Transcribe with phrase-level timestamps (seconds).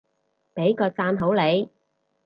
[0.55, 1.69] 畀個讚好你